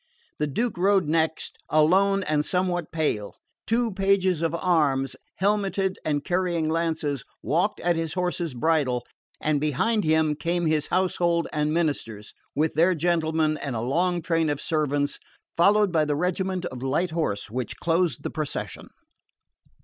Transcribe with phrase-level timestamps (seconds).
[0.39, 3.35] The Duke rode next, alone and somewhat pale.
[3.67, 9.05] Two pages of arms, helmeted and carrying lances, walked at his horse's bridle;
[9.39, 14.49] and behind him came his household and ministers, with their gentlemen and a long train
[14.49, 15.19] of servants,
[15.55, 18.87] followed by the regiment of light horse which closed the procession.